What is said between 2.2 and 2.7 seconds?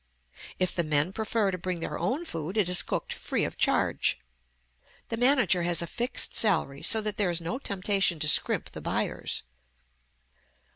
food, it